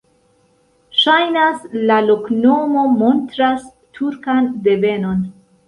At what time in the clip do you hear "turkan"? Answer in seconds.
4.01-4.51